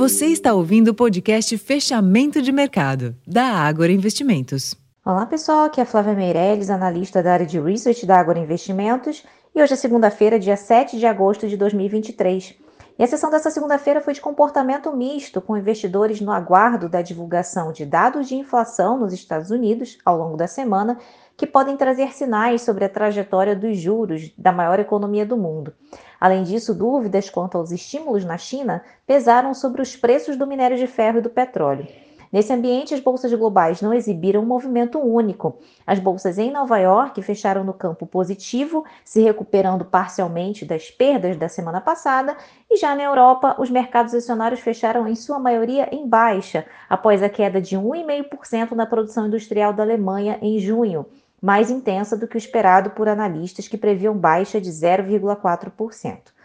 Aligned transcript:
Você 0.00 0.28
está 0.28 0.54
ouvindo 0.54 0.88
o 0.88 0.94
podcast 0.94 1.58
Fechamento 1.58 2.40
de 2.40 2.50
Mercado, 2.50 3.14
da 3.26 3.44
Ágora 3.44 3.92
Investimentos. 3.92 4.74
Olá 5.04 5.26
pessoal, 5.26 5.66
aqui 5.66 5.78
é 5.78 5.84
Flávia 5.84 6.14
Meirelles, 6.14 6.70
analista 6.70 7.22
da 7.22 7.34
área 7.34 7.44
de 7.44 7.60
Research 7.60 8.06
da 8.06 8.18
Ágora 8.18 8.38
Investimentos, 8.38 9.22
e 9.54 9.62
hoje 9.62 9.74
é 9.74 9.76
segunda-feira, 9.76 10.38
dia 10.38 10.56
7 10.56 10.98
de 10.98 11.04
agosto 11.04 11.46
de 11.46 11.54
2023. 11.54 12.54
E 13.00 13.02
a 13.02 13.06
sessão 13.06 13.30
dessa 13.30 13.50
segunda-feira 13.50 14.02
foi 14.02 14.12
de 14.12 14.20
comportamento 14.20 14.94
misto, 14.94 15.40
com 15.40 15.56
investidores 15.56 16.20
no 16.20 16.30
aguardo 16.30 16.86
da 16.86 17.00
divulgação 17.00 17.72
de 17.72 17.86
dados 17.86 18.28
de 18.28 18.34
inflação 18.34 18.98
nos 18.98 19.14
Estados 19.14 19.50
Unidos 19.50 19.96
ao 20.04 20.18
longo 20.18 20.36
da 20.36 20.46
semana, 20.46 20.98
que 21.34 21.46
podem 21.46 21.78
trazer 21.78 22.12
sinais 22.12 22.60
sobre 22.60 22.84
a 22.84 22.90
trajetória 22.90 23.56
dos 23.56 23.78
juros 23.78 24.30
da 24.36 24.52
maior 24.52 24.78
economia 24.78 25.24
do 25.24 25.34
mundo. 25.34 25.72
Além 26.20 26.42
disso, 26.42 26.74
dúvidas 26.74 27.30
quanto 27.30 27.56
aos 27.56 27.70
estímulos 27.70 28.22
na 28.22 28.36
China 28.36 28.84
pesaram 29.06 29.54
sobre 29.54 29.80
os 29.80 29.96
preços 29.96 30.36
do 30.36 30.46
minério 30.46 30.76
de 30.76 30.86
ferro 30.86 31.20
e 31.20 31.22
do 31.22 31.30
petróleo. 31.30 31.86
Nesse 32.32 32.52
ambiente, 32.52 32.94
as 32.94 33.00
bolsas 33.00 33.32
globais 33.34 33.82
não 33.82 33.92
exibiram 33.92 34.42
um 34.42 34.46
movimento 34.46 35.00
único. 35.00 35.58
As 35.84 35.98
bolsas 35.98 36.38
em 36.38 36.52
Nova 36.52 36.78
York 36.78 37.20
fecharam 37.22 37.64
no 37.64 37.74
campo 37.74 38.06
positivo, 38.06 38.84
se 39.04 39.20
recuperando 39.20 39.84
parcialmente 39.84 40.64
das 40.64 40.92
perdas 40.92 41.36
da 41.36 41.48
semana 41.48 41.80
passada, 41.80 42.36
e 42.70 42.76
já 42.76 42.94
na 42.94 43.02
Europa, 43.02 43.56
os 43.58 43.68
mercados 43.68 44.14
acionários 44.14 44.60
fecharam 44.60 45.08
em 45.08 45.16
sua 45.16 45.40
maioria 45.40 45.88
em 45.92 46.08
baixa, 46.08 46.64
após 46.88 47.20
a 47.20 47.28
queda 47.28 47.60
de 47.60 47.76
1,5% 47.76 48.72
na 48.72 48.86
produção 48.86 49.26
industrial 49.26 49.72
da 49.72 49.82
Alemanha 49.82 50.38
em 50.40 50.60
junho, 50.60 51.06
mais 51.42 51.68
intensa 51.68 52.16
do 52.16 52.28
que 52.28 52.36
o 52.36 52.38
esperado 52.38 52.90
por 52.90 53.08
analistas 53.08 53.66
que 53.66 53.76
previam 53.76 54.16
baixa 54.16 54.60
de 54.60 54.70
0,4%. 54.70 56.39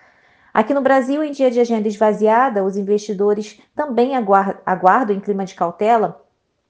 Aqui 0.56 0.74
no 0.74 0.80
Brasil, 0.80 1.22
em 1.22 1.34
dia 1.34 1.52
de 1.52 1.60
agenda 1.60 1.86
esvaziada, 1.86 2.64
os 2.64 2.78
investidores 2.78 3.60
também 3.76 4.14
aguardam 4.16 5.14
em 5.14 5.20
clima 5.20 5.44
de 5.44 5.54
cautela 5.54 6.24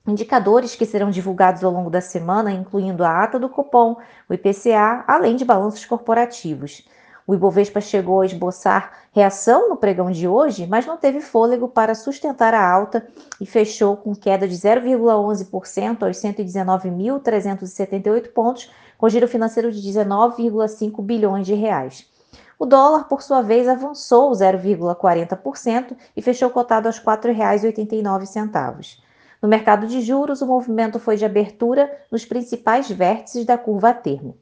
indicadores 0.08 0.73
que 0.73 0.88
serão 0.88 1.12
divulgados 1.12 1.64
ao 1.64 1.72
longo 1.72 1.92
da 1.92 2.02
semana, 2.02 2.52
incluindo 2.52 3.04
a 3.04 3.24
ata 3.24 3.38
do 3.38 3.48
Copom, 3.48 3.96
o 4.28 4.34
IPCA, 4.34 5.06
além 5.08 5.36
de 5.36 5.46
balanços 5.46 5.86
corporativos. 5.86 6.84
O 7.28 7.36
Ibovespa 7.36 7.80
chegou 7.80 8.22
a 8.22 8.26
esboçar 8.26 8.92
reação 9.12 9.70
no 9.70 9.78
pregão 9.78 10.09
de 10.09 10.28
hoje, 10.28 10.66
mas 10.66 10.88
não 10.88 10.98
teve 10.98 11.22
fôlego 11.22 11.68
para 11.68 11.94
sustentar 11.94 12.56
a 12.56 12.68
alta 12.68 13.08
e 13.40 13.46
fechou 13.46 13.98
com 13.98 14.16
queda 14.16 14.48
de 14.48 14.56
0,11% 14.56 16.02
aos 16.02 16.18
119.378 16.18 18.34
pontos, 18.34 18.72
com 18.98 19.08
giro 19.08 19.28
financeiro 19.28 19.72
de 19.72 19.80
19,5 19.80 21.04
bilhões 21.04 21.46
de 21.46 21.54
reais. 21.54 22.15
O 22.58 22.66
dólar, 22.66 23.06
por 23.06 23.22
sua 23.22 23.42
vez, 23.42 23.67
avançou 23.67 24.31
0,40% 24.31 25.95
e 26.16 26.22
fechou 26.22 26.50
cotado 26.50 26.88
aos 26.88 26.97
R$ 26.97 27.06
4,89. 27.06 28.97
No 29.42 29.50
mercado 29.50 29.88
de 29.88 30.02
juros, 30.02 30.42
o 30.42 30.47
movimento 30.47 31.00
foi 31.00 31.17
de 31.17 31.25
abertura 31.25 31.92
nos 32.12 32.25
principais 32.25 32.89
vértices 32.89 33.45
da 33.45 33.58
curva 33.58 33.89
a 33.89 33.94
termo. 33.94 34.38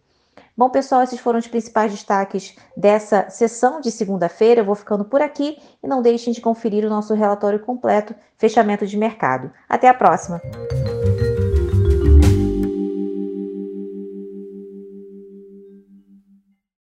Bom, 0.56 0.70
pessoal, 0.70 1.02
esses 1.02 1.20
foram 1.20 1.40
os 1.40 1.48
principais 1.48 1.92
destaques 1.92 2.56
dessa 2.78 3.28
sessão 3.30 3.82
de 3.82 3.90
segunda-feira. 3.90 4.62
Eu 4.62 4.66
vou 4.66 4.76
ficando 4.76 5.04
por 5.04 5.20
aqui 5.20 5.58
e 5.84 5.88
não 5.88 6.02
deixem 6.02 6.32
de 6.32 6.42
conferir 6.42 6.86
o 6.86 6.90
nosso 6.90 7.16
relatório 7.16 7.60
completo, 7.60 8.14
fechamento 8.38 8.86
de 8.86 8.96
mercado. 8.96 9.52
Até 9.68 9.88
a 9.90 9.94
próxima! 9.96 10.40